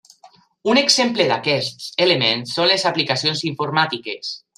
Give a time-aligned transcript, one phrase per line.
[0.71, 4.33] Un exemple d'aquests elements són les aplicacions informàtiques.